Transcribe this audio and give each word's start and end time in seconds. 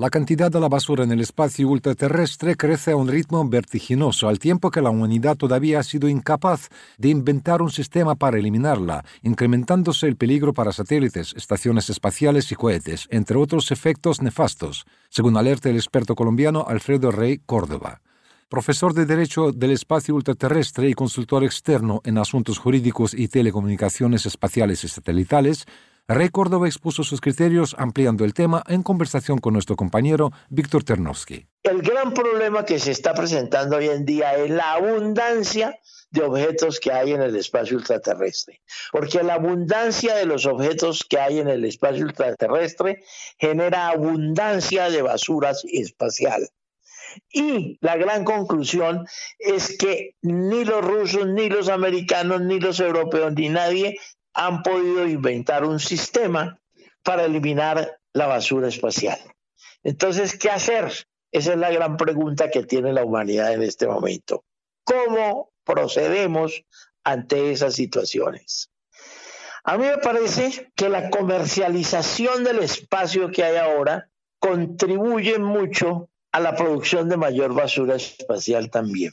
La 0.00 0.10
cantidad 0.10 0.48
de 0.48 0.60
la 0.60 0.68
basura 0.68 1.02
en 1.02 1.10
el 1.10 1.20
espacio 1.20 1.68
ultraterrestre 1.68 2.54
crece 2.54 2.92
a 2.92 2.96
un 2.96 3.08
ritmo 3.08 3.44
vertiginoso, 3.48 4.28
al 4.28 4.38
tiempo 4.38 4.70
que 4.70 4.80
la 4.80 4.90
humanidad 4.90 5.36
todavía 5.36 5.80
ha 5.80 5.82
sido 5.82 6.08
incapaz 6.08 6.68
de 6.98 7.08
inventar 7.08 7.62
un 7.62 7.72
sistema 7.72 8.14
para 8.14 8.38
eliminarla, 8.38 9.04
incrementándose 9.22 10.06
el 10.06 10.14
peligro 10.14 10.54
para 10.54 10.70
satélites, 10.70 11.34
estaciones 11.36 11.90
espaciales 11.90 12.52
y 12.52 12.54
cohetes, 12.54 13.08
entre 13.10 13.38
otros 13.38 13.72
efectos 13.72 14.22
nefastos, 14.22 14.86
según 15.08 15.36
alerta 15.36 15.68
el 15.68 15.74
experto 15.74 16.14
colombiano 16.14 16.64
Alfredo 16.68 17.10
Rey 17.10 17.40
Córdoba. 17.44 18.00
Profesor 18.48 18.94
de 18.94 19.04
Derecho 19.04 19.50
del 19.50 19.72
Espacio 19.72 20.14
Ultraterrestre 20.14 20.88
y 20.88 20.94
consultor 20.94 21.42
externo 21.42 22.02
en 22.04 22.18
asuntos 22.18 22.58
jurídicos 22.58 23.14
y 23.14 23.26
telecomunicaciones 23.26 24.26
espaciales 24.26 24.84
y 24.84 24.88
satelitales, 24.88 25.66
Rey 26.10 26.30
Córdoba 26.30 26.66
expuso 26.66 27.04
sus 27.04 27.20
criterios 27.20 27.76
ampliando 27.76 28.24
el 28.24 28.32
tema 28.32 28.62
en 28.66 28.82
conversación 28.82 29.36
con 29.36 29.52
nuestro 29.52 29.76
compañero 29.76 30.32
Víctor 30.48 30.82
Ternovsky. 30.82 31.46
El 31.62 31.82
gran 31.82 32.14
problema 32.14 32.64
que 32.64 32.78
se 32.78 32.92
está 32.92 33.12
presentando 33.12 33.76
hoy 33.76 33.90
en 33.90 34.06
día 34.06 34.34
es 34.36 34.48
la 34.48 34.72
abundancia 34.72 35.78
de 36.10 36.22
objetos 36.22 36.80
que 36.80 36.92
hay 36.92 37.12
en 37.12 37.20
el 37.20 37.36
espacio 37.36 37.76
ultraterrestre, 37.76 38.62
porque 38.90 39.22
la 39.22 39.34
abundancia 39.34 40.14
de 40.14 40.24
los 40.24 40.46
objetos 40.46 41.04
que 41.06 41.18
hay 41.18 41.40
en 41.40 41.48
el 41.48 41.66
espacio 41.66 42.06
ultraterrestre 42.06 43.04
genera 43.38 43.88
abundancia 43.88 44.88
de 44.88 45.02
basuras 45.02 45.62
espacial. 45.70 46.48
Y 47.30 47.76
la 47.82 47.98
gran 47.98 48.24
conclusión 48.24 49.06
es 49.38 49.76
que 49.76 50.14
ni 50.22 50.64
los 50.64 50.82
rusos, 50.82 51.26
ni 51.26 51.50
los 51.50 51.68
americanos, 51.68 52.40
ni 52.40 52.60
los 52.60 52.80
europeos, 52.80 53.34
ni 53.34 53.50
nadie 53.50 53.98
han 54.34 54.62
podido 54.62 55.06
inventar 55.06 55.64
un 55.64 55.80
sistema 55.80 56.58
para 57.02 57.24
eliminar 57.24 57.98
la 58.12 58.26
basura 58.26 58.68
espacial. 58.68 59.18
Entonces, 59.82 60.38
¿qué 60.38 60.50
hacer? 60.50 60.92
Esa 61.30 61.52
es 61.52 61.58
la 61.58 61.70
gran 61.70 61.96
pregunta 61.96 62.50
que 62.50 62.62
tiene 62.64 62.92
la 62.92 63.04
humanidad 63.04 63.52
en 63.52 63.62
este 63.62 63.86
momento. 63.86 64.44
¿Cómo 64.84 65.50
procedemos 65.64 66.64
ante 67.04 67.52
esas 67.52 67.74
situaciones? 67.74 68.70
A 69.64 69.76
mí 69.76 69.84
me 69.84 69.98
parece 69.98 70.72
que 70.74 70.88
la 70.88 71.10
comercialización 71.10 72.44
del 72.44 72.60
espacio 72.60 73.30
que 73.30 73.44
hay 73.44 73.56
ahora 73.56 74.08
contribuye 74.38 75.38
mucho 75.38 76.08
a 76.32 76.40
la 76.40 76.54
producción 76.54 77.08
de 77.08 77.16
mayor 77.16 77.54
basura 77.54 77.96
espacial 77.96 78.70
también. 78.70 79.12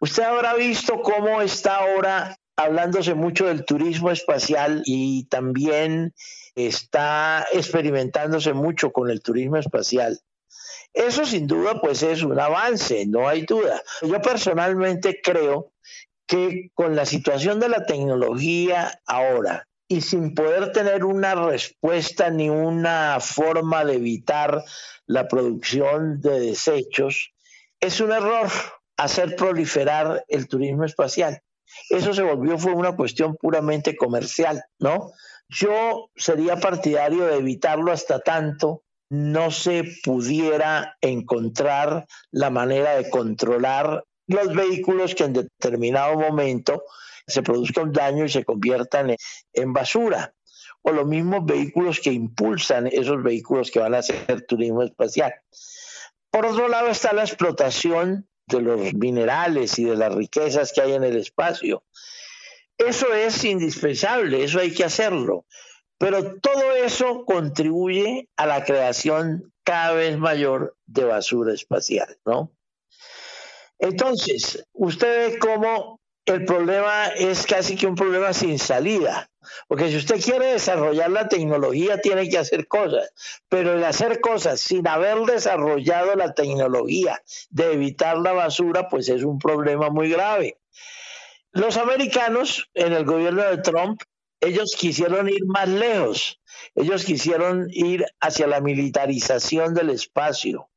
Usted 0.00 0.22
habrá 0.22 0.54
visto 0.54 1.00
cómo 1.02 1.42
está 1.42 1.76
ahora 1.76 2.38
hablándose 2.56 3.14
mucho 3.14 3.46
del 3.46 3.64
turismo 3.64 4.10
espacial 4.10 4.82
y 4.84 5.24
también 5.24 6.14
está 6.54 7.46
experimentándose 7.52 8.52
mucho 8.52 8.92
con 8.92 9.10
el 9.10 9.22
turismo 9.22 9.56
espacial. 9.56 10.20
Eso 10.92 11.26
sin 11.26 11.46
duda 11.46 11.80
pues 11.80 12.02
es 12.02 12.22
un 12.22 12.38
avance, 12.38 13.04
no 13.06 13.28
hay 13.28 13.42
duda. 13.42 13.82
Yo 14.02 14.22
personalmente 14.22 15.20
creo 15.22 15.72
que 16.26 16.70
con 16.74 16.94
la 16.94 17.04
situación 17.04 17.58
de 17.58 17.68
la 17.68 17.84
tecnología 17.84 19.00
ahora 19.04 19.66
y 19.88 20.00
sin 20.00 20.34
poder 20.34 20.72
tener 20.72 21.04
una 21.04 21.34
respuesta 21.34 22.30
ni 22.30 22.48
una 22.48 23.18
forma 23.20 23.84
de 23.84 23.94
evitar 23.94 24.64
la 25.06 25.28
producción 25.28 26.20
de 26.20 26.40
desechos, 26.40 27.34
es 27.80 28.00
un 28.00 28.12
error 28.12 28.48
hacer 28.96 29.36
proliferar 29.36 30.24
el 30.28 30.48
turismo 30.48 30.84
espacial 30.84 31.42
eso 31.90 32.14
se 32.14 32.22
volvió 32.22 32.58
fue 32.58 32.72
una 32.72 32.96
cuestión 32.96 33.36
puramente 33.36 33.96
comercial, 33.96 34.62
¿no? 34.78 35.12
Yo 35.48 36.10
sería 36.16 36.56
partidario 36.56 37.26
de 37.26 37.36
evitarlo 37.36 37.92
hasta 37.92 38.20
tanto 38.20 38.82
no 39.10 39.50
se 39.50 39.84
pudiera 40.02 40.96
encontrar 41.00 42.06
la 42.30 42.50
manera 42.50 42.96
de 42.96 43.08
controlar 43.10 44.04
los 44.26 44.54
vehículos 44.54 45.14
que 45.14 45.24
en 45.24 45.34
determinado 45.34 46.18
momento 46.18 46.82
se 47.26 47.42
produzca 47.42 47.82
un 47.82 47.92
daño 47.92 48.24
y 48.24 48.28
se 48.28 48.44
conviertan 48.44 49.14
en, 49.52 49.72
basura. 49.72 50.34
O 50.82 50.92
los 50.92 51.06
mismos 51.06 51.44
vehículos 51.46 52.00
que 52.00 52.12
impulsan 52.12 52.86
esos 52.88 53.22
vehículos 53.22 53.70
que 53.70 53.80
van 53.80 53.94
a 53.94 53.98
hacer 53.98 54.44
turismo 54.46 54.82
espacial. 54.82 55.32
Por 56.30 56.44
otro 56.46 56.68
lado 56.68 56.88
está 56.88 57.12
la 57.12 57.22
explotación 57.22 58.28
de 58.46 58.60
los 58.60 58.94
minerales 58.94 59.78
y 59.78 59.84
de 59.84 59.96
las 59.96 60.14
riquezas 60.14 60.72
que 60.72 60.82
hay 60.82 60.92
en 60.92 61.04
el 61.04 61.16
espacio. 61.16 61.84
Eso 62.76 63.12
es 63.14 63.44
indispensable, 63.44 64.42
eso 64.42 64.58
hay 64.58 64.72
que 64.72 64.84
hacerlo. 64.84 65.46
Pero 65.98 66.38
todo 66.40 66.72
eso 66.72 67.24
contribuye 67.24 68.28
a 68.36 68.46
la 68.46 68.64
creación 68.64 69.52
cada 69.62 69.92
vez 69.92 70.18
mayor 70.18 70.76
de 70.86 71.04
basura 71.04 71.54
espacial, 71.54 72.18
¿no? 72.26 72.50
Entonces, 73.78 74.66
usted 74.72 75.32
ve 75.32 75.38
cómo 75.38 76.00
el 76.26 76.44
problema 76.44 77.08
es 77.08 77.46
casi 77.46 77.76
que 77.76 77.86
un 77.86 77.94
problema 77.94 78.32
sin 78.32 78.58
salida. 78.58 79.30
Porque 79.68 79.88
si 79.88 79.96
usted 79.96 80.20
quiere 80.20 80.46
desarrollar 80.52 81.10
la 81.10 81.28
tecnología, 81.28 81.98
tiene 81.98 82.28
que 82.28 82.38
hacer 82.38 82.66
cosas. 82.66 83.12
Pero 83.48 83.74
el 83.74 83.84
hacer 83.84 84.20
cosas 84.20 84.60
sin 84.60 84.86
haber 84.86 85.18
desarrollado 85.20 86.14
la 86.14 86.34
tecnología 86.34 87.22
de 87.50 87.72
evitar 87.72 88.18
la 88.18 88.32
basura, 88.32 88.88
pues 88.88 89.08
es 89.08 89.22
un 89.22 89.38
problema 89.38 89.90
muy 89.90 90.08
grave. 90.08 90.58
Los 91.52 91.76
americanos 91.76 92.68
en 92.74 92.92
el 92.92 93.04
gobierno 93.04 93.42
de 93.42 93.58
Trump, 93.58 94.02
ellos 94.40 94.74
quisieron 94.76 95.28
ir 95.28 95.44
más 95.46 95.68
lejos. 95.68 96.40
Ellos 96.74 97.04
quisieron 97.04 97.68
ir 97.70 98.04
hacia 98.20 98.46
la 98.46 98.60
militarización 98.60 99.74
del 99.74 99.90
espacio. 99.90 100.68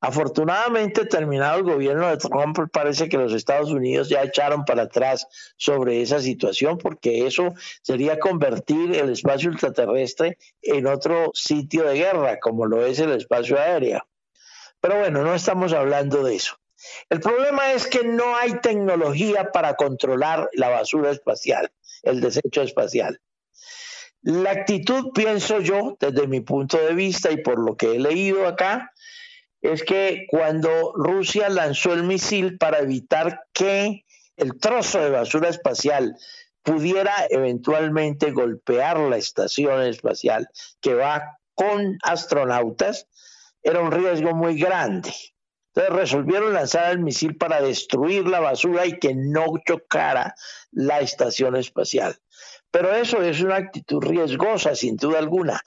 Afortunadamente, 0.00 1.06
terminado 1.06 1.58
el 1.58 1.64
gobierno 1.64 2.08
de 2.08 2.18
Trump, 2.18 2.56
parece 2.72 3.08
que 3.08 3.18
los 3.18 3.32
Estados 3.32 3.72
Unidos 3.72 4.08
ya 4.08 4.22
echaron 4.22 4.64
para 4.64 4.82
atrás 4.82 5.26
sobre 5.56 6.02
esa 6.02 6.20
situación, 6.20 6.78
porque 6.78 7.26
eso 7.26 7.54
sería 7.82 8.20
convertir 8.20 8.94
el 8.94 9.10
espacio 9.10 9.50
ultraterrestre 9.50 10.38
en 10.62 10.86
otro 10.86 11.32
sitio 11.34 11.82
de 11.82 11.96
guerra, 11.96 12.38
como 12.38 12.66
lo 12.66 12.86
es 12.86 13.00
el 13.00 13.10
espacio 13.12 13.58
aéreo. 13.58 14.06
Pero 14.80 15.00
bueno, 15.00 15.22
no 15.22 15.34
estamos 15.34 15.72
hablando 15.72 16.22
de 16.22 16.36
eso. 16.36 16.56
El 17.10 17.18
problema 17.18 17.72
es 17.72 17.88
que 17.88 18.04
no 18.04 18.36
hay 18.36 18.60
tecnología 18.60 19.50
para 19.50 19.74
controlar 19.74 20.48
la 20.52 20.68
basura 20.68 21.10
espacial, 21.10 21.72
el 22.04 22.20
desecho 22.20 22.62
espacial. 22.62 23.20
La 24.22 24.50
actitud, 24.50 25.12
pienso 25.12 25.60
yo, 25.60 25.96
desde 25.98 26.28
mi 26.28 26.40
punto 26.40 26.76
de 26.78 26.94
vista 26.94 27.32
y 27.32 27.38
por 27.38 27.58
lo 27.58 27.76
que 27.76 27.96
he 27.96 27.98
leído 27.98 28.46
acá, 28.46 28.92
es 29.62 29.82
que 29.82 30.26
cuando 30.28 30.92
Rusia 30.94 31.48
lanzó 31.48 31.92
el 31.92 32.04
misil 32.04 32.58
para 32.58 32.78
evitar 32.78 33.42
que 33.52 34.04
el 34.36 34.58
trozo 34.58 35.00
de 35.00 35.10
basura 35.10 35.48
espacial 35.48 36.16
pudiera 36.62 37.12
eventualmente 37.30 38.30
golpear 38.30 38.98
la 38.98 39.16
estación 39.16 39.82
espacial 39.82 40.48
que 40.80 40.94
va 40.94 41.38
con 41.54 41.98
astronautas, 42.02 43.08
era 43.62 43.80
un 43.80 43.90
riesgo 43.90 44.34
muy 44.34 44.58
grande. 44.58 45.12
Entonces 45.74 45.94
resolvieron 45.94 46.54
lanzar 46.54 46.92
el 46.92 47.00
misil 47.00 47.36
para 47.36 47.60
destruir 47.60 48.26
la 48.26 48.40
basura 48.40 48.86
y 48.86 48.98
que 48.98 49.14
no 49.14 49.46
chocara 49.66 50.34
la 50.70 51.00
estación 51.00 51.56
espacial. 51.56 52.16
Pero 52.70 52.94
eso 52.94 53.22
es 53.22 53.40
una 53.40 53.56
actitud 53.56 54.02
riesgosa, 54.02 54.74
sin 54.74 54.96
duda 54.96 55.18
alguna. 55.18 55.62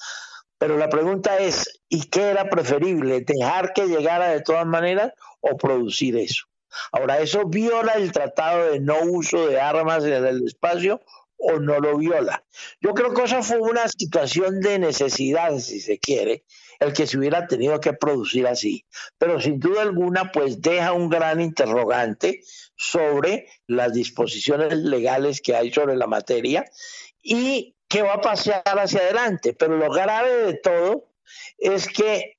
Pero 0.61 0.77
la 0.77 0.89
pregunta 0.89 1.39
es, 1.39 1.81
¿y 1.89 2.03
qué 2.03 2.29
era 2.29 2.47
preferible? 2.47 3.21
¿Dejar 3.21 3.73
que 3.73 3.87
llegara 3.87 4.29
de 4.29 4.41
todas 4.41 4.67
maneras 4.67 5.11
o 5.39 5.57
producir 5.57 6.15
eso? 6.15 6.45
Ahora, 6.91 7.17
¿eso 7.17 7.47
viola 7.47 7.93
el 7.93 8.11
tratado 8.11 8.71
de 8.71 8.79
no 8.79 9.01
uso 9.01 9.47
de 9.47 9.59
armas 9.59 10.03
en 10.03 10.23
el 10.23 10.45
espacio 10.45 11.01
o 11.35 11.53
no 11.53 11.79
lo 11.79 11.97
viola? 11.97 12.43
Yo 12.79 12.93
creo 12.93 13.11
que 13.11 13.23
eso 13.23 13.41
fue 13.41 13.57
una 13.57 13.87
situación 13.87 14.59
de 14.59 14.77
necesidad, 14.77 15.57
si 15.57 15.79
se 15.79 15.97
quiere, 15.97 16.43
el 16.79 16.93
que 16.93 17.07
se 17.07 17.17
hubiera 17.17 17.47
tenido 17.47 17.79
que 17.79 17.93
producir 17.93 18.45
así. 18.45 18.85
Pero 19.17 19.41
sin 19.41 19.59
duda 19.59 19.81
alguna, 19.81 20.31
pues 20.31 20.61
deja 20.61 20.93
un 20.93 21.09
gran 21.09 21.41
interrogante 21.41 22.43
sobre 22.75 23.47
las 23.65 23.93
disposiciones 23.93 24.75
legales 24.75 25.41
que 25.41 25.55
hay 25.55 25.73
sobre 25.73 25.97
la 25.97 26.05
materia 26.05 26.65
y 27.23 27.75
que 27.91 28.01
va 28.01 28.13
a 28.13 28.21
pasar 28.21 28.63
hacia 28.65 29.01
adelante. 29.01 29.53
Pero 29.53 29.77
lo 29.77 29.91
grave 29.91 30.45
de 30.45 30.53
todo 30.53 31.09
es 31.57 31.87
que 31.87 32.37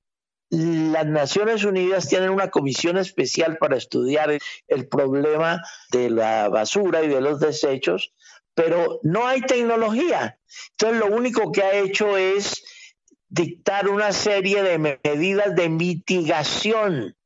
las 0.48 1.06
Naciones 1.06 1.64
Unidas 1.64 2.08
tienen 2.08 2.30
una 2.30 2.50
comisión 2.50 2.96
especial 2.96 3.58
para 3.58 3.76
estudiar 3.76 4.38
el 4.66 4.88
problema 4.88 5.62
de 5.90 6.10
la 6.10 6.48
basura 6.48 7.02
y 7.02 7.08
de 7.08 7.20
los 7.20 7.38
desechos, 7.38 8.12
pero 8.54 9.00
no 9.02 9.26
hay 9.26 9.42
tecnología. 9.42 10.38
Entonces 10.72 10.98
lo 10.98 11.14
único 11.14 11.52
que 11.52 11.62
ha 11.62 11.72
hecho 11.74 12.16
es 12.16 12.64
dictar 13.28 13.88
una 13.88 14.12
serie 14.12 14.62
de 14.62 14.78
medidas 14.78 15.54
de 15.54 15.68
mitigación 15.68 17.16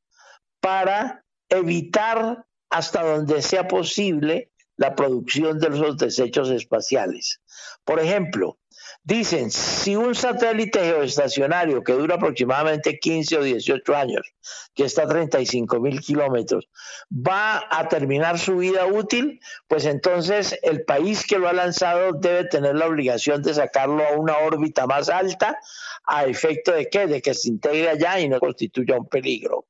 para 0.61 1.25
evitar 1.49 2.45
hasta 2.69 3.03
donde 3.03 3.41
sea 3.41 3.67
posible 3.67 4.51
la 4.77 4.95
producción 4.95 5.59
de 5.59 5.69
los 5.69 5.97
desechos 5.97 6.49
espaciales. 6.49 7.41
Por 7.83 7.99
ejemplo, 7.99 8.57
dicen, 9.03 9.51
si 9.51 9.95
un 9.95 10.15
satélite 10.15 10.79
geoestacionario 10.79 11.83
que 11.83 11.93
dura 11.93 12.15
aproximadamente 12.15 12.99
15 12.99 13.37
o 13.37 13.43
18 13.43 13.95
años, 13.95 14.33
que 14.75 14.83
está 14.83 15.03
a 15.03 15.07
35 15.07 15.79
mil 15.79 15.99
kilómetros, 16.01 16.67
va 17.11 17.63
a 17.69 17.87
terminar 17.87 18.37
su 18.37 18.57
vida 18.57 18.85
útil, 18.85 19.39
pues 19.67 19.85
entonces 19.85 20.57
el 20.61 20.83
país 20.83 21.25
que 21.25 21.39
lo 21.39 21.47
ha 21.47 21.53
lanzado 21.53 22.13
debe 22.13 22.45
tener 22.45 22.75
la 22.75 22.87
obligación 22.87 23.41
de 23.41 23.53
sacarlo 23.53 24.05
a 24.05 24.17
una 24.17 24.37
órbita 24.39 24.85
más 24.87 25.09
alta, 25.09 25.57
a 26.05 26.25
efecto 26.25 26.71
de 26.71 26.89
que, 26.89 27.07
de 27.07 27.21
que 27.21 27.33
se 27.33 27.49
integre 27.49 27.89
allá 27.89 28.19
y 28.19 28.29
no 28.29 28.39
constituya 28.39 28.97
un 28.97 29.07
peligro. 29.07 29.65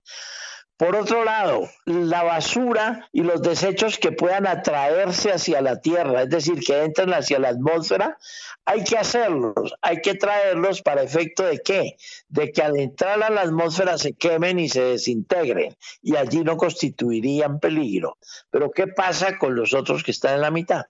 Por 0.77 0.95
otro 0.95 1.23
lado, 1.23 1.67
la 1.85 2.21
basura 2.21 3.09
y 3.11 3.23
los 3.23 3.41
desechos 3.41 3.97
que 3.97 4.11
puedan 4.11 4.45
atraerse 4.45 5.31
hacia 5.31 5.59
la 5.59 5.81
Tierra, 5.81 6.21
es 6.21 6.29
decir, 6.29 6.59
que 6.59 6.83
entren 6.83 7.13
hacia 7.15 7.39
la 7.39 7.49
atmósfera, 7.49 8.19
hay 8.63 8.83
que 8.83 8.95
hacerlos, 8.95 9.73
hay 9.81 10.01
que 10.01 10.13
traerlos 10.13 10.83
para 10.83 11.01
efecto 11.01 11.43
de 11.43 11.59
qué? 11.63 11.97
De 12.29 12.51
que 12.51 12.61
al 12.61 12.77
entrar 12.77 13.23
a 13.23 13.31
la 13.31 13.41
atmósfera 13.41 13.97
se 13.97 14.13
quemen 14.13 14.59
y 14.59 14.69
se 14.69 14.83
desintegren 14.83 15.75
y 16.03 16.15
allí 16.15 16.43
no 16.43 16.57
constituirían 16.57 17.59
peligro. 17.59 18.19
Pero 18.51 18.69
¿qué 18.69 18.85
pasa 18.85 19.39
con 19.39 19.55
los 19.55 19.73
otros 19.73 20.03
que 20.03 20.11
están 20.11 20.35
en 20.35 20.41
la 20.41 20.51
mitad? 20.51 20.85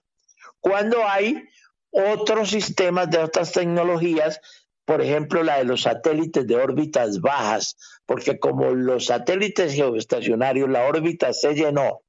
Cuando 0.60 1.08
hay 1.08 1.48
otros 1.90 2.50
sistemas 2.50 3.08
de 3.10 3.18
otras 3.18 3.52
tecnologías 3.52 4.40
por 4.88 5.02
ejemplo, 5.02 5.42
la 5.42 5.58
de 5.58 5.64
los 5.64 5.82
satélites 5.82 6.46
de 6.46 6.56
órbitas 6.56 7.20
bajas, 7.20 7.76
porque 8.06 8.38
como 8.38 8.70
los 8.70 9.04
satélites 9.04 9.74
geoestacionarios, 9.74 10.70
la 10.70 10.86
órbita 10.86 11.34
se 11.34 11.52
llenó, 11.52 12.00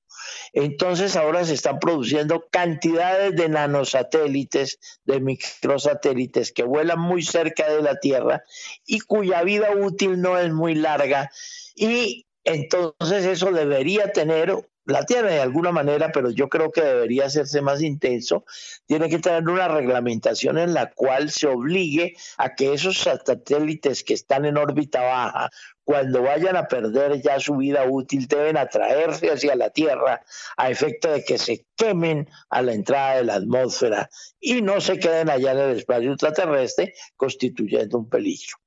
entonces 0.53 1.17
ahora 1.17 1.43
se 1.43 1.55
están 1.55 1.79
produciendo 1.79 2.47
cantidades 2.49 3.35
de 3.35 3.49
nanosatélites, 3.49 4.79
de 5.03 5.19
microsatélites 5.19 6.53
que 6.53 6.63
vuelan 6.63 7.01
muy 7.01 7.21
cerca 7.21 7.69
de 7.69 7.81
la 7.81 7.99
Tierra 7.99 8.43
y 8.85 9.01
cuya 9.01 9.43
vida 9.43 9.71
útil 9.75 10.21
no 10.21 10.37
es 10.37 10.49
muy 10.53 10.73
larga. 10.73 11.31
Y 11.75 12.27
entonces 12.45 13.25
eso 13.25 13.51
debería 13.51 14.13
tener 14.13 14.55
la 14.89 15.05
tiene 15.05 15.31
de 15.31 15.41
alguna 15.41 15.71
manera, 15.71 16.11
pero 16.11 16.29
yo 16.31 16.49
creo 16.49 16.71
que 16.71 16.81
debería 16.81 17.25
hacerse 17.25 17.61
más 17.61 17.81
intenso. 17.81 18.45
Tiene 18.85 19.09
que 19.09 19.19
tener 19.19 19.47
una 19.47 19.67
reglamentación 19.67 20.57
en 20.57 20.73
la 20.73 20.91
cual 20.91 21.29
se 21.31 21.47
obligue 21.47 22.15
a 22.37 22.55
que 22.55 22.73
esos 22.73 22.97
satélites 22.97 24.03
que 24.03 24.13
están 24.13 24.45
en 24.45 24.57
órbita 24.57 25.01
baja, 25.01 25.49
cuando 25.83 26.21
vayan 26.21 26.55
a 26.55 26.67
perder 26.67 27.21
ya 27.21 27.39
su 27.39 27.57
vida 27.57 27.83
útil, 27.89 28.27
deben 28.27 28.57
atraerse 28.57 29.31
hacia 29.31 29.55
la 29.55 29.69
Tierra 29.71 30.21
a 30.57 30.69
efecto 30.69 31.11
de 31.11 31.23
que 31.23 31.37
se 31.37 31.65
quemen 31.75 32.29
a 32.49 32.61
la 32.61 32.73
entrada 32.73 33.17
de 33.17 33.23
la 33.23 33.35
atmósfera 33.35 34.09
y 34.39 34.61
no 34.61 34.81
se 34.81 34.99
queden 34.99 35.29
allá 35.29 35.51
en 35.53 35.59
el 35.59 35.77
espacio 35.77 36.11
ultraterrestre 36.11 36.93
constituyendo 37.15 37.97
un 37.97 38.09
peligro. 38.09 38.57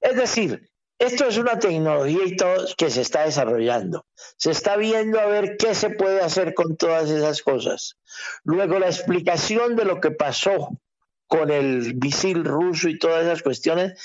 Es 0.00 0.16
decir, 0.16 0.70
esto 0.98 1.26
es 1.26 1.38
una 1.38 1.58
tecnología 1.58 2.24
y 2.26 2.36
todo 2.36 2.66
que 2.76 2.90
se 2.90 3.02
está 3.02 3.24
desarrollando. 3.24 4.04
Se 4.36 4.50
está 4.50 4.76
viendo 4.76 5.20
a 5.20 5.26
ver 5.26 5.56
qué 5.56 5.74
se 5.74 5.90
puede 5.90 6.20
hacer 6.20 6.54
con 6.54 6.76
todas 6.76 7.08
esas 7.10 7.42
cosas. 7.42 7.96
Luego 8.42 8.78
la 8.78 8.86
explicación 8.86 9.76
de 9.76 9.84
lo 9.84 10.00
que 10.00 10.10
pasó 10.10 10.70
con 11.28 11.50
el 11.50 11.94
misil 11.96 12.44
ruso 12.44 12.88
y 12.88 12.98
todas 12.98 13.24
esas 13.24 13.42
cuestiones 13.42 14.00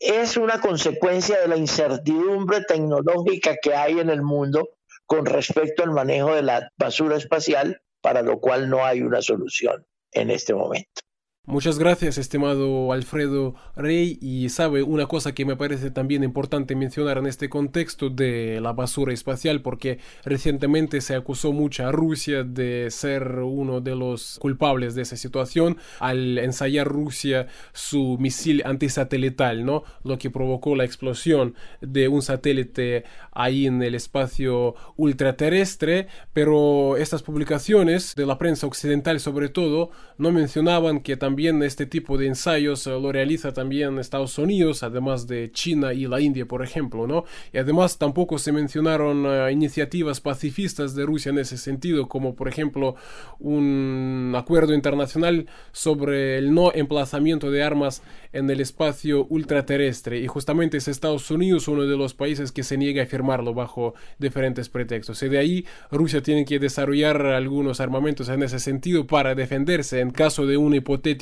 es 0.00 0.36
una 0.36 0.60
consecuencia 0.60 1.40
de 1.40 1.46
la 1.46 1.56
incertidumbre 1.56 2.64
tecnológica 2.64 3.56
que 3.62 3.74
hay 3.74 4.00
en 4.00 4.10
el 4.10 4.22
mundo 4.22 4.70
con 5.06 5.26
respecto 5.26 5.84
al 5.84 5.92
manejo 5.92 6.34
de 6.34 6.42
la 6.42 6.72
basura 6.76 7.16
espacial, 7.16 7.82
para 8.00 8.22
lo 8.22 8.40
cual 8.40 8.68
no 8.68 8.84
hay 8.84 9.02
una 9.02 9.22
solución 9.22 9.86
en 10.10 10.30
este 10.30 10.54
momento. 10.54 11.02
Muchas 11.44 11.76
gracias, 11.76 12.18
estimado 12.18 12.92
Alfredo 12.92 13.56
Rey. 13.74 14.16
Y 14.20 14.48
sabe, 14.48 14.84
una 14.84 15.06
cosa 15.06 15.34
que 15.34 15.44
me 15.44 15.56
parece 15.56 15.90
también 15.90 16.22
importante 16.22 16.76
mencionar 16.76 17.18
en 17.18 17.26
este 17.26 17.48
contexto 17.48 18.10
de 18.10 18.60
la 18.60 18.72
basura 18.72 19.12
espacial, 19.12 19.60
porque 19.60 19.98
recientemente 20.24 21.00
se 21.00 21.16
acusó 21.16 21.50
mucho 21.52 21.84
a 21.84 21.90
Rusia 21.90 22.44
de 22.44 22.92
ser 22.92 23.40
uno 23.40 23.80
de 23.80 23.96
los 23.96 24.38
culpables 24.38 24.94
de 24.94 25.02
esa 25.02 25.16
situación 25.16 25.78
al 25.98 26.38
ensayar 26.38 26.86
Rusia 26.86 27.48
su 27.72 28.18
misil 28.20 28.62
antisatelital, 28.64 29.64
¿no? 29.64 29.82
Lo 30.04 30.18
que 30.18 30.30
provocó 30.30 30.76
la 30.76 30.84
explosión 30.84 31.56
de 31.80 32.06
un 32.06 32.22
satélite 32.22 33.02
ahí 33.32 33.66
en 33.66 33.82
el 33.82 33.96
espacio 33.96 34.76
ultraterrestre. 34.96 36.06
Pero 36.32 36.96
estas 36.96 37.24
publicaciones 37.24 38.14
de 38.14 38.26
la 38.26 38.38
prensa 38.38 38.68
occidental, 38.68 39.18
sobre 39.18 39.48
todo, 39.48 39.90
no 40.18 40.30
mencionaban 40.30 41.00
que 41.00 41.16
también 41.16 41.31
también 41.32 41.62
este 41.62 41.86
tipo 41.86 42.18
de 42.18 42.26
ensayos 42.26 42.86
eh, 42.86 42.90
lo 42.90 43.10
realiza 43.10 43.54
también 43.54 43.98
Estados 43.98 44.36
Unidos, 44.36 44.82
además 44.82 45.26
de 45.26 45.50
China 45.50 45.94
y 45.94 46.06
la 46.06 46.20
India, 46.20 46.44
por 46.44 46.62
ejemplo, 46.62 47.06
¿no? 47.06 47.24
Y 47.54 47.56
además 47.56 47.96
tampoco 47.96 48.36
se 48.36 48.52
mencionaron 48.52 49.24
eh, 49.24 49.50
iniciativas 49.50 50.20
pacifistas 50.20 50.94
de 50.94 51.06
Rusia 51.06 51.30
en 51.30 51.38
ese 51.38 51.56
sentido, 51.56 52.06
como 52.06 52.34
por 52.34 52.48
ejemplo 52.48 52.96
un 53.38 54.34
acuerdo 54.36 54.74
internacional 54.74 55.46
sobre 55.72 56.36
el 56.36 56.52
no 56.52 56.70
emplazamiento 56.74 57.50
de 57.50 57.62
armas 57.62 58.02
en 58.34 58.50
el 58.50 58.60
espacio 58.60 59.24
ultraterrestre. 59.30 60.20
Y 60.20 60.26
justamente 60.26 60.76
es 60.76 60.86
Estados 60.86 61.30
Unidos 61.30 61.66
uno 61.66 61.84
de 61.84 61.96
los 61.96 62.12
países 62.12 62.52
que 62.52 62.62
se 62.62 62.76
niega 62.76 63.04
a 63.04 63.06
firmarlo 63.06 63.54
bajo 63.54 63.94
diferentes 64.18 64.68
pretextos. 64.68 65.22
Y 65.22 65.30
de 65.30 65.38
ahí 65.38 65.64
Rusia 65.90 66.22
tiene 66.22 66.44
que 66.44 66.58
desarrollar 66.58 67.24
algunos 67.24 67.80
armamentos 67.80 68.28
en 68.28 68.42
ese 68.42 68.58
sentido 68.58 69.06
para 69.06 69.34
defenderse 69.34 70.00
en 70.00 70.10
caso 70.10 70.44
de 70.44 70.58
un 70.58 70.74
hipotético 70.74 71.21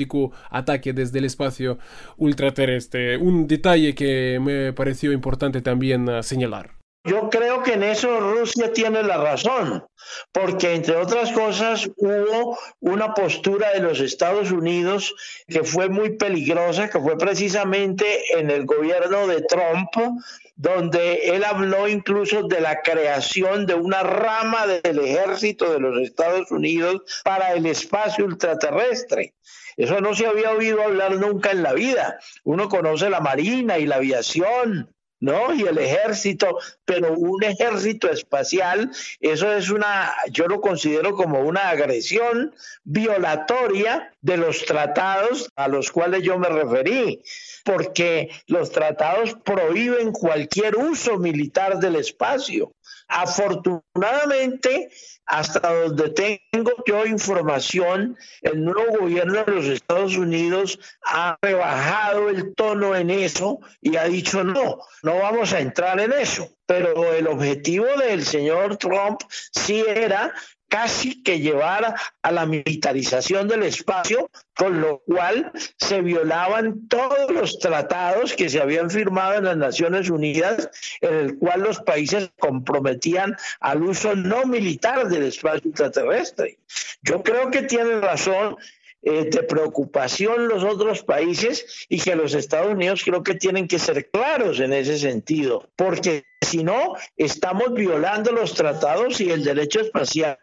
ataque 0.51 0.93
desde 0.93 1.19
el 1.19 1.25
espacio 1.25 1.79
ultraterrestre. 2.17 3.17
Un 3.17 3.47
detalle 3.47 3.95
que 3.95 4.39
me 4.41 4.73
pareció 4.73 5.13
importante 5.13 5.61
también 5.63 6.09
ah, 6.09 6.23
señalar. 6.23 6.81
Yo 7.05 7.31
creo 7.31 7.63
que 7.63 7.73
en 7.73 7.83
eso 7.83 8.21
Rusia 8.21 8.75
tiene 8.75 9.03
la 9.03 9.17
razón, 9.17 9.87
porque 10.33 10.75
entre 10.75 10.97
otras 10.97 11.33
cosas 11.33 11.89
hubo 11.97 12.59
una 12.81 13.15
postura 13.15 13.73
de 13.73 13.81
los 13.81 14.01
Estados 14.01 14.51
Unidos 14.51 15.15
que 15.49 15.65
fue 15.65 15.89
muy 15.89 16.19
peligrosa, 16.19 16.91
que 16.91 17.01
fue 17.01 17.17
precisamente 17.17 18.39
en 18.39 18.51
el 18.51 18.67
gobierno 18.67 19.27
de 19.27 19.41
Trump, 19.41 20.19
donde 20.57 21.31
él 21.35 21.43
habló 21.43 21.89
incluso 21.89 22.43
de 22.43 22.61
la 22.61 22.83
creación 22.83 23.65
de 23.65 23.77
una 23.77 24.03
rama 24.03 24.67
del 24.67 24.99
ejército 24.99 25.73
de 25.73 25.81
los 25.81 26.03
Estados 26.03 26.51
Unidos 26.51 27.01
para 27.25 27.55
el 27.55 27.65
espacio 27.65 28.27
ultraterrestre. 28.27 29.33
Eso 29.81 29.99
no 30.03 30.15
se 30.15 30.27
había 30.27 30.51
oído 30.51 30.83
hablar 30.83 31.17
nunca 31.17 31.53
en 31.53 31.63
la 31.63 31.73
vida. 31.73 32.19
Uno 32.45 32.69
conoce 32.69 33.09
la 33.09 33.21
Marina 33.21 33.79
y 33.79 33.87
la 33.87 33.97
aviación, 33.97 34.95
¿no? 35.21 35.55
Y 35.55 35.63
el 35.63 35.79
ejército, 35.79 36.59
pero 36.85 37.15
un 37.15 37.43
ejército 37.43 38.11
espacial, 38.11 38.91
eso 39.21 39.51
es 39.51 39.71
una, 39.71 40.13
yo 40.31 40.49
lo 40.49 40.61
considero 40.61 41.15
como 41.15 41.41
una 41.41 41.71
agresión 41.71 42.55
violatoria 42.85 44.13
de 44.21 44.37
los 44.37 44.67
tratados 44.67 45.51
a 45.57 45.67
los 45.67 45.91
cuales 45.91 46.25
yo 46.25 46.39
me 46.39 46.51
referí, 46.51 47.23
porque 47.65 48.29
los 48.49 48.71
tratados 48.73 49.35
prohíben 49.43 50.13
cualquier 50.13 50.77
uso 50.77 51.17
militar 51.17 51.79
del 51.79 51.97
espacio. 51.97 52.75
Afortunadamente, 53.11 54.89
hasta 55.27 55.73
donde 55.73 56.11
tengo 56.11 56.73
yo 56.87 57.07
información, 57.07 58.17
el 58.43 58.65
nuevo 58.65 59.01
gobierno 59.01 59.45
de 59.45 59.53
los 59.53 59.67
Estados 59.67 60.17
Unidos 60.17 60.79
ha 61.05 61.37
rebajado 61.43 62.29
el 62.31 62.55
tono 62.55 62.95
en 62.95 63.11
eso 63.11 63.59
y 63.81 63.97
ha 63.97 64.05
dicho 64.05 64.45
no, 64.45 64.79
no 65.03 65.19
vamos 65.19 65.53
a 65.53 65.61
entrar 65.61 65.99
en 65.99 66.13
eso. 66.13 66.49
Pero 66.67 67.13
el 67.13 67.27
objetivo 67.27 67.87
del 67.99 68.25
señor 68.25 68.77
Trump 68.77 69.21
sí 69.53 69.85
era 69.89 70.33
casi 70.71 71.23
que 71.23 71.41
llevar 71.41 71.95
a 72.23 72.33
la 72.33 72.47
militarización 72.47 73.49
del 73.49 73.65
espacio, 73.65 74.31
con 74.57 74.81
lo 74.81 75.01
cual 75.01 75.53
se 75.77 76.01
violaban 76.01 76.89
todos 76.89 77.31
los 77.31 77.59
tratados 77.59 78.35
que 78.35 78.49
se 78.49 78.61
habían 78.61 78.89
firmado 78.89 79.35
en 79.35 79.45
las 79.45 79.57
Naciones 79.57 80.09
Unidas, 80.09 80.71
en 81.01 81.15
el 81.15 81.39
cual 81.39 81.63
los 81.63 81.81
países 81.81 82.31
comprometían 82.39 83.37
al 83.59 83.83
uso 83.83 84.15
no 84.15 84.47
militar 84.47 85.09
del 85.09 85.25
espacio 85.25 85.71
extraterrestre. 85.71 86.59
Yo 87.03 87.23
creo 87.23 87.51
que 87.51 87.63
tiene 87.63 88.01
razón 88.01 88.57
eh, 89.03 89.31
de 89.31 89.43
preocupación 89.43 90.49
los 90.49 90.63
otros 90.63 91.03
países 91.03 91.87
y 91.89 92.01
que 92.01 92.15
los 92.15 92.35
Estados 92.35 92.75
Unidos 92.75 93.03
creo 93.05 93.23
que 93.23 93.35
tienen 93.35 93.67
que 93.67 93.79
ser 93.79 94.11
claros 94.11 94.61
en 94.61 94.73
ese 94.73 94.99
sentido, 94.99 95.69
porque 95.77 96.25
si 96.43 96.63
no, 96.65 96.95
estamos 97.17 97.73
violando 97.75 98.33
los 98.33 98.55
tratados 98.55 99.21
y 99.21 99.31
el 99.31 99.45
derecho 99.45 99.81
espacial 99.81 100.39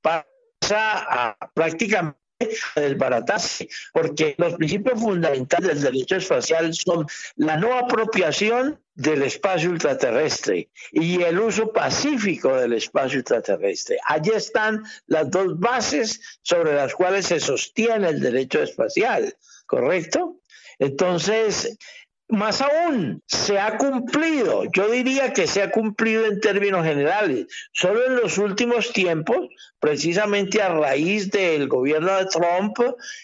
pasa 0.00 0.24
a 0.70 1.36
prácticamente 1.54 2.18
desbaratarse, 2.74 3.68
porque 3.92 4.34
los 4.38 4.54
principios 4.54 5.00
fundamentales 5.00 5.82
del 5.82 5.94
derecho 5.94 6.16
espacial 6.16 6.74
son 6.74 7.06
la 7.36 7.56
no 7.56 7.74
apropiación 7.78 8.80
del 8.96 9.22
espacio 9.22 9.70
ultraterrestre 9.70 10.70
y 10.90 11.22
el 11.22 11.38
uso 11.38 11.70
pacífico 11.70 12.56
del 12.56 12.72
espacio 12.72 13.18
ultraterrestre. 13.18 13.98
Allí 14.06 14.30
están 14.30 14.82
las 15.06 15.30
dos 15.30 15.58
bases 15.60 16.38
sobre 16.42 16.74
las 16.74 16.94
cuales 16.94 17.26
se 17.26 17.38
sostiene 17.38 18.08
el 18.08 18.20
derecho 18.20 18.62
espacial, 18.62 19.36
¿correcto? 19.66 20.40
Entonces, 20.78 21.76
más 22.28 22.60
aún, 22.60 23.22
se 23.26 23.58
ha 23.58 23.78
cumplido, 23.78 24.64
yo 24.74 24.90
diría 24.90 25.32
que 25.32 25.46
se 25.46 25.62
ha 25.62 25.70
cumplido 25.70 26.26
en 26.26 26.40
términos 26.40 26.84
generales. 26.84 27.46
Solo 27.72 28.04
en 28.04 28.16
los 28.16 28.38
últimos 28.38 28.92
tiempos, 28.92 29.48
precisamente 29.78 30.60
a 30.60 30.70
raíz 30.70 31.30
del 31.30 31.68
gobierno 31.68 32.16
de 32.16 32.26
Trump, 32.26 32.78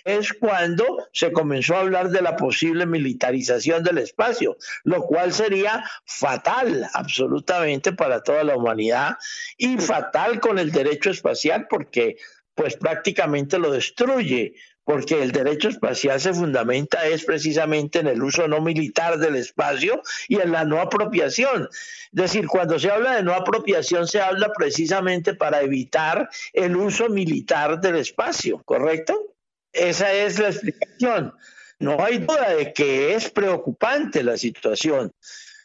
es 0.05 0.33
cuando 0.33 1.09
se 1.13 1.33
comenzó 1.33 1.75
a 1.75 1.81
hablar 1.81 2.11
de 2.11 2.23
la 2.23 2.37
posible 2.37 2.87
militarización 2.87 3.83
del 3.83 3.99
espacio, 3.99 4.57
lo 4.85 5.03
cual 5.03 5.33
sería 5.33 5.85
fatal 6.05 6.89
absolutamente 6.95 7.93
para 7.93 8.23
toda 8.23 8.45
la 8.45 8.57
humanidad 8.57 9.17
y 9.57 9.79
fatal 9.79 10.39
con 10.39 10.59
el 10.59 10.71
derecho 10.71 11.11
espacial 11.11 11.67
porque 11.69 12.19
pues 12.55 12.77
prácticamente 12.77 13.59
lo 13.59 13.71
destruye 13.71 14.55
porque 14.85 15.23
el 15.23 15.33
derecho 15.33 15.69
espacial 15.69 16.21
se 16.21 16.35
fundamenta 16.35 17.07
es 17.07 17.25
precisamente 17.25 18.01
en 18.01 18.09
el 18.09 18.23
uso 18.23 18.49
no 18.49 18.61
militar 18.61 19.19
del 19.19 19.37
espacio 19.37 20.03
y 20.29 20.41
en 20.41 20.53
la 20.53 20.65
no 20.65 20.81
apropiación. 20.81 21.69
Es 21.73 22.11
decir, 22.12 22.47
cuando 22.47 22.79
se 22.79 22.91
habla 22.91 23.17
de 23.17 23.23
no 23.23 23.35
apropiación 23.35 24.07
se 24.07 24.21
habla 24.21 24.53
precisamente 24.53 25.35
para 25.35 25.62
evitar 25.62 26.29
el 26.53 26.77
uso 26.77 27.09
militar 27.09 27.81
del 27.81 27.97
espacio, 27.97 28.61
¿correcto? 28.65 29.35
Esa 29.73 30.12
es 30.12 30.39
la 30.39 30.49
explicación. 30.49 31.33
No 31.79 32.05
hay 32.05 32.19
duda 32.19 32.51
de 32.51 32.73
que 32.73 33.15
es 33.15 33.31
preocupante 33.31 34.23
la 34.23 34.37
situación. 34.37 35.12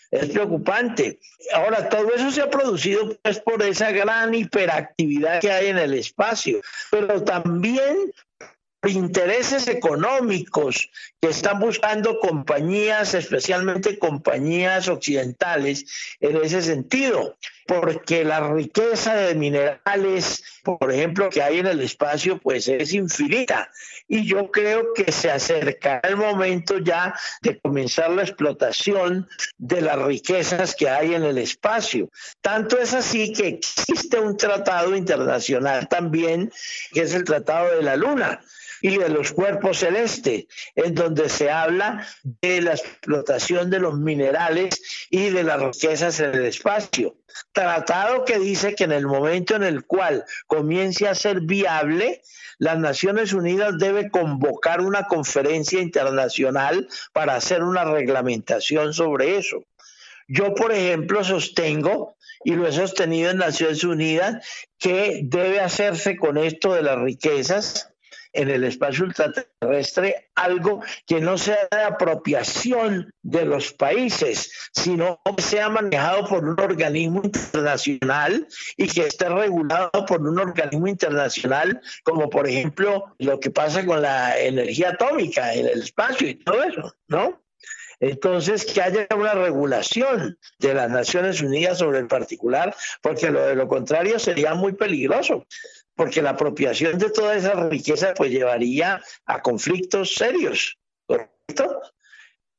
Es 0.10 0.30
preocupante. 0.30 1.20
Ahora, 1.54 1.90
todo 1.90 2.14
eso 2.16 2.32
se 2.32 2.42
ha 2.42 2.50
producido 2.50 3.18
pues 3.22 3.40
por 3.40 3.62
esa 3.62 3.92
gran 3.92 4.34
hiperactividad 4.34 5.42
que 5.42 5.52
hay 5.52 5.68
en 5.68 5.78
el 5.78 5.94
espacio, 5.94 6.62
pero 6.90 7.22
también 7.24 8.12
intereses 8.86 9.68
económicos 9.68 10.90
que 11.20 11.30
están 11.30 11.60
buscando 11.60 12.20
compañías, 12.20 13.16
especialmente 13.16 13.98
compañías 13.98 14.88
occidentales, 14.88 15.86
en 16.20 16.38
ese 16.38 16.62
sentido, 16.62 17.38
porque 17.66 18.24
la 18.24 18.52
riqueza 18.52 19.16
de 19.16 19.34
minerales, 19.34 20.44
por 20.64 20.92
ejemplo, 20.92 21.30
que 21.30 21.42
hay 21.42 21.58
en 21.60 21.66
el 21.66 21.82
espacio, 21.82 22.38
pues 22.38 22.68
es 22.68 22.94
infinita. 22.94 23.72
Y 24.08 24.28
yo 24.28 24.52
creo 24.52 24.94
que 24.94 25.12
se 25.12 25.32
acercará 25.32 26.08
el 26.08 26.18
momento 26.18 26.78
ya 26.78 27.16
de 27.42 27.60
comenzar 27.60 28.12
la 28.12 28.22
explotación 28.22 29.28
de 29.58 29.82
las 29.82 30.00
riquezas 30.00 30.76
que 30.76 30.88
hay 30.88 31.16
en 31.16 31.24
el 31.24 31.40
espacio. 31.40 32.10
Tanto 32.42 32.78
es 32.78 32.94
así 32.94 33.34
que 33.34 33.48
existe 33.48 34.20
un 34.20 34.38
tratado 34.38 34.96
internacional 34.96 35.88
también, 35.88 36.52
que 36.94 37.02
es 37.02 37.14
el 37.16 37.24
Tratado 37.24 37.76
de 37.76 37.82
la 37.82 37.96
Luna 37.96 38.40
y 38.82 38.98
de 38.98 39.10
los 39.10 39.32
cuerpos 39.32 39.80
celestes, 39.80 40.46
en 40.76 40.96
donde 40.96 41.30
se 41.30 41.50
habla 41.50 42.08
de 42.24 42.62
la 42.62 42.74
explotación 42.74 43.70
de 43.70 43.80
los 43.80 43.98
minerales 43.98 45.08
y 45.10 45.30
de 45.30 45.44
las 45.44 45.62
riquezas 45.62 46.20
en 46.20 46.34
el 46.34 46.46
espacio. 46.46 47.16
Tratado 47.52 48.26
que 48.26 48.40
dice 48.40 48.76
que 48.76 48.86
en 48.86 48.92
el 48.92 49.06
momento 49.06 49.56
en 49.56 49.64
el 49.64 49.86
cual 49.86 50.26
comience 50.48 51.08
a 51.08 51.16
ser 51.16 51.42
viable, 51.42 52.22
las 52.58 52.80
Naciones 52.80 53.34
Unidas 53.34 53.78
debe 53.78 54.10
convocar 54.10 54.82
una 54.82 55.04
conferencia 55.04 55.80
internacional 55.80 56.88
para 57.14 57.36
hacer 57.36 57.64
una 57.64 57.86
reglamentación 57.86 58.94
sobre 58.94 59.38
eso. 59.38 59.64
Yo, 60.28 60.56
por 60.56 60.74
ejemplo, 60.74 61.24
sostengo, 61.24 62.16
y 62.44 62.56
lo 62.56 62.68
he 62.68 62.72
sostenido 62.72 63.32
en 63.32 63.38
Naciones 63.38 63.84
Unidas, 63.84 64.46
que 64.78 65.22
debe 65.24 65.60
hacerse 65.60 66.18
con 66.18 66.38
esto 66.38 66.74
de 66.74 66.82
las 66.82 67.00
riquezas 67.00 67.94
en 68.38 68.50
el 68.50 68.64
espacio 68.64 69.06
ultraterrestre 69.06 70.30
algo 70.36 70.84
que 71.06 71.20
no 71.20 71.38
sea 71.38 71.68
de 71.72 71.82
apropiación 71.82 73.12
de 73.24 73.46
los 73.46 73.74
países, 73.74 74.70
sino 74.72 75.20
que 75.36 75.42
sea 75.42 75.70
manejado 75.70 76.28
por 76.28 76.46
un 76.46 76.60
organismo 76.60 77.22
internacional 77.24 78.48
y 78.78 78.88
que 78.88 79.08
esté 79.08 79.28
regulado 79.28 80.06
por 80.08 80.22
un 80.22 80.40
organismo 80.40 80.88
internacional, 80.88 81.82
como 82.04 82.30
por 82.30 82.48
ejemplo 82.48 83.16
lo 83.18 83.40
que 83.40 83.50
pasa 83.50 83.86
con 83.86 84.04
la 84.04 84.40
energía 84.40 84.90
atómica 84.90 85.54
en 85.54 85.68
el 85.68 85.82
espacio 85.82 86.28
y 86.28 86.36
todo 86.36 86.64
eso, 86.64 86.96
¿no? 87.08 87.42
Entonces, 88.00 88.64
que 88.64 88.80
haya 88.80 89.08
una 89.16 89.34
regulación 89.34 90.38
de 90.60 90.74
las 90.76 90.92
Naciones 90.92 91.42
Unidas 91.42 91.80
sobre 91.80 91.98
el 91.98 92.06
particular, 92.06 92.76
porque 93.02 93.32
lo 93.32 93.48
de 93.48 93.56
lo 93.56 93.68
contrario 93.68 94.20
sería 94.20 94.54
muy 94.54 94.74
peligroso 94.74 95.48
porque 95.98 96.22
la 96.22 96.30
apropiación 96.30 96.98
de 97.00 97.10
toda 97.10 97.36
esa 97.36 97.56
riqueza 97.68 98.14
pues 98.14 98.32
llevaría 98.32 99.02
a 99.26 99.42
conflictos 99.42 100.14
serios, 100.14 100.78
¿correcto? 101.08 101.82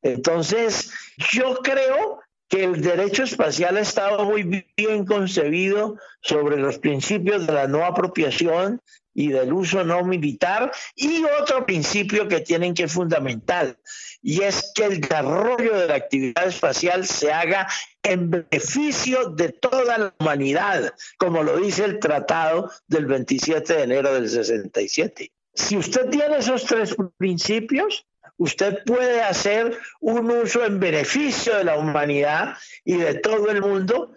Entonces, 0.03 0.93
yo 1.33 1.57
creo 1.63 2.21
que 2.49 2.65
el 2.65 2.81
derecho 2.81 3.25
espacial 3.25 3.77
ha 3.77 3.81
estado 3.81 4.25
muy 4.25 4.65
bien 4.77 5.05
concebido 5.05 5.97
sobre 6.23 6.57
los 6.57 6.79
principios 6.79 7.47
de 7.47 7.53
la 7.53 7.69
no 7.69 7.85
apropiación 7.85 8.81
y 9.15 9.29
del 9.29 9.53
uso 9.53 9.85
no 9.85 10.05
militar 10.05 10.71
y 10.95 11.25
otro 11.41 11.67
principio 11.67 12.29
que 12.29 12.41
tienen 12.41 12.75
que 12.75 12.85
es 12.85 12.93
fundamental 12.93 13.77
y 14.23 14.43
es 14.43 14.73
que 14.75 14.85
el 14.85 15.01
desarrollo 15.01 15.77
de 15.77 15.89
la 15.89 15.97
actividad 15.97 16.47
espacial 16.47 17.07
se 17.07 17.33
haga 17.33 17.69
en 18.03 18.31
beneficio 18.31 19.31
de 19.31 19.51
toda 19.51 19.99
la 19.99 20.15
humanidad, 20.19 20.95
como 21.19 21.43
lo 21.43 21.59
dice 21.59 21.85
el 21.85 21.99
tratado 21.99 22.71
del 22.87 23.07
27 23.07 23.75
de 23.75 23.83
enero 23.83 24.15
del 24.15 24.29
67. 24.29 25.33
Si 25.55 25.77
usted 25.77 26.09
tiene 26.09 26.39
esos 26.39 26.65
tres 26.65 26.95
principios, 27.17 28.07
usted 28.37 28.85
puede 28.85 29.23
hacer 29.23 29.79
un 30.01 30.31
uso 30.31 30.65
en 30.65 30.81
beneficio 30.81 31.57
de 31.57 31.65
la 31.65 31.77
humanidad 31.77 32.57
y 32.85 32.97
de 32.97 33.15
todo 33.15 33.51
el 33.51 33.63
mundo 33.63 34.13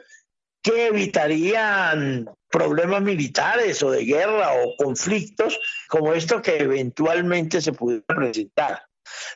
que 0.61 0.87
evitarían 0.87 2.29
problemas 2.49 3.01
militares 3.01 3.81
o 3.81 3.91
de 3.91 4.05
guerra 4.05 4.53
o 4.53 4.75
conflictos 4.75 5.59
como 5.87 6.13
esto 6.13 6.41
que 6.41 6.57
eventualmente 6.57 7.61
se 7.61 7.71
pudiera 7.71 8.05
presentar. 8.05 8.83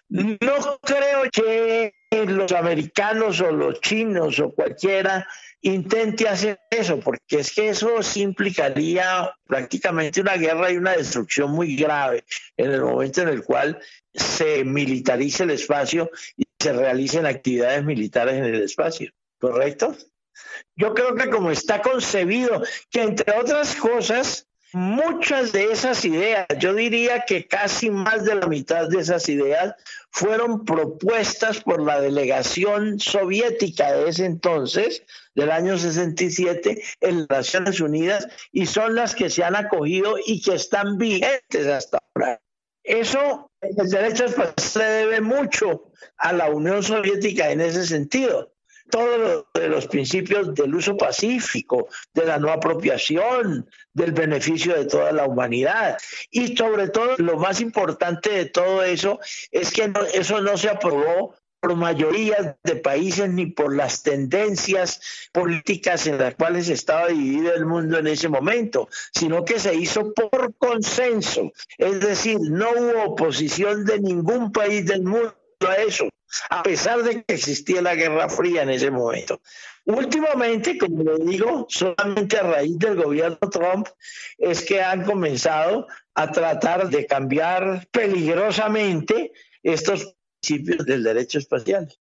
No 0.09 0.79
creo 0.81 1.23
que 1.31 1.93
los 2.11 2.51
americanos 2.51 3.41
o 3.41 3.51
los 3.51 3.81
chinos 3.81 4.39
o 4.39 4.51
cualquiera 4.53 5.27
intente 5.65 6.27
hacer 6.27 6.59
eso, 6.69 6.99
porque 6.99 7.39
es 7.39 7.51
que 7.51 7.69
eso 7.69 8.03
sí 8.03 8.21
implicaría 8.21 9.33
prácticamente 9.47 10.21
una 10.21 10.37
guerra 10.37 10.71
y 10.71 10.77
una 10.77 10.95
destrucción 10.95 11.51
muy 11.51 11.75
grave 11.75 12.23
en 12.55 12.71
el 12.71 12.81
momento 12.81 13.23
en 13.23 13.29
el 13.29 13.43
cual 13.43 13.79
se 14.13 14.63
militarice 14.63 15.43
el 15.43 15.49
espacio 15.49 16.11
y 16.37 16.43
se 16.59 16.71
realicen 16.71 17.25
actividades 17.25 17.83
militares 17.83 18.35
en 18.35 18.45
el 18.45 18.61
espacio, 18.61 19.11
¿correcto? 19.39 19.95
Yo 20.75 20.93
creo 20.93 21.15
que 21.15 21.31
como 21.31 21.49
está 21.49 21.81
concebido, 21.81 22.61
que 22.91 23.01
entre 23.01 23.35
otras 23.35 23.75
cosas, 23.75 24.47
muchas 24.75 25.53
de 25.53 25.71
esas 25.71 26.03
ideas, 26.03 26.45
yo 26.59 26.73
diría 26.73 27.23
que 27.25 27.47
casi 27.47 27.89
más 27.89 28.25
de 28.25 28.35
la 28.35 28.45
mitad 28.45 28.89
de 28.89 28.99
esas 28.99 29.29
ideas 29.29 29.73
fueron 30.11 30.65
propuestas 30.65 31.61
por 31.61 31.81
la 31.81 32.01
delegación 32.01 32.99
soviética 32.99 33.93
de 33.93 34.09
ese 34.09 34.25
entonces, 34.25 35.03
del 35.33 35.51
año 35.51 35.77
67, 35.77 36.83
en 36.99 37.19
las 37.19 37.29
Naciones 37.29 37.79
Unidas, 37.79 38.27
y 38.51 38.65
son 38.65 38.95
las 38.95 39.15
que 39.15 39.29
se 39.29 39.45
han 39.45 39.55
acogido 39.55 40.17
y 40.25 40.41
que 40.41 40.55
están 40.55 40.97
vigentes 40.97 41.67
hasta 41.67 41.99
ahora. 42.13 42.41
Eso, 42.83 43.49
el 43.61 43.89
derecho 43.89 44.25
se 44.57 44.83
debe 44.83 45.21
mucho 45.21 45.89
a 46.17 46.33
la 46.33 46.49
Unión 46.49 46.83
Soviética 46.83 47.49
en 47.49 47.61
ese 47.61 47.85
sentido 47.85 48.54
todos 48.95 49.45
los 49.53 49.87
principios 49.87 50.55
del 50.55 50.73
uso 50.73 50.95
pacífico, 50.95 51.89
de 52.13 52.25
la 52.25 52.37
no 52.37 52.49
apropiación, 52.49 53.69
del 53.93 54.13
beneficio 54.13 54.73
de 54.73 54.85
toda 54.85 55.11
la 55.11 55.25
humanidad. 55.25 55.97
Y 56.31 56.55
sobre 56.55 56.87
todo, 56.87 57.15
lo 57.17 57.37
más 57.37 57.59
importante 57.59 58.29
de 58.29 58.45
todo 58.45 58.83
eso 58.83 59.19
es 59.51 59.71
que 59.71 59.91
eso 60.13 60.39
no 60.39 60.57
se 60.57 60.69
aprobó 60.69 61.35
por 61.59 61.75
mayoría 61.75 62.57
de 62.63 62.75
países 62.77 63.29
ni 63.29 63.47
por 63.47 63.75
las 63.75 64.01
tendencias 64.01 65.01
políticas 65.33 66.07
en 66.07 66.17
las 66.17 66.35
cuales 66.35 66.69
estaba 66.69 67.07
dividido 67.07 67.53
el 67.53 67.65
mundo 67.65 67.97
en 67.97 68.07
ese 68.07 68.29
momento, 68.29 68.87
sino 69.13 69.43
que 69.43 69.59
se 69.59 69.75
hizo 69.75 70.13
por 70.13 70.55
consenso. 70.55 71.51
Es 71.77 71.99
decir, 71.99 72.37
no 72.39 72.69
hubo 72.69 73.11
oposición 73.11 73.83
de 73.83 73.99
ningún 73.99 74.53
país 74.53 74.85
del 74.85 75.03
mundo 75.03 75.35
a 75.67 75.75
eso 75.75 76.07
a 76.49 76.63
pesar 76.63 77.03
de 77.03 77.23
que 77.23 77.35
existía 77.35 77.81
la 77.81 77.95
Guerra 77.95 78.29
Fría 78.29 78.63
en 78.63 78.69
ese 78.69 78.91
momento. 78.91 79.41
Últimamente, 79.85 80.77
como 80.77 81.03
le 81.03 81.23
digo, 81.25 81.67
solamente 81.69 82.37
a 82.37 82.43
raíz 82.43 82.77
del 82.79 82.95
gobierno 82.95 83.37
Trump 83.51 83.87
es 84.37 84.63
que 84.63 84.81
han 84.81 85.03
comenzado 85.03 85.87
a 86.15 86.31
tratar 86.31 86.89
de 86.89 87.05
cambiar 87.05 87.87
peligrosamente 87.91 89.31
estos 89.61 90.15
principios 90.39 90.85
del 90.85 91.03
derecho 91.03 91.37
espacial. 91.37 91.95